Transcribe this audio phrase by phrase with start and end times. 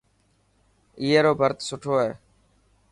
[0.99, 2.11] اي رو ڀرت سٺو هي.